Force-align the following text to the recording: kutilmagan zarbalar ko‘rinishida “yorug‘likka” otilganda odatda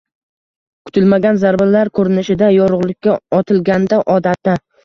kutilmagan 0.89 1.37
zarbalar 1.43 1.93
ko‘rinishida 1.99 2.49
“yorug‘likka” 2.57 3.21
otilganda 3.41 4.05
odatda 4.19 4.61